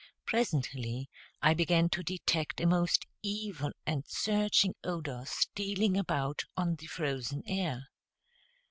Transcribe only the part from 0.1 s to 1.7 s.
Presently I